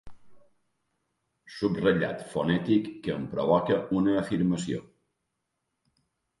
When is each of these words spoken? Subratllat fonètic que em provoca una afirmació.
Subratllat 1.57 2.25
fonètic 2.33 2.91
que 3.05 3.15
em 3.19 3.29
provoca 3.37 3.79
una 4.03 4.19
afirmació. 4.25 4.85